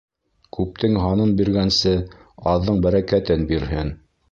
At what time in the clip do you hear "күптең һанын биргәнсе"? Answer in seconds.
0.57-1.93